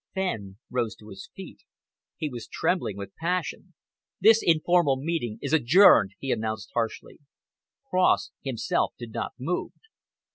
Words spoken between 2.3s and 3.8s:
trembling with passion.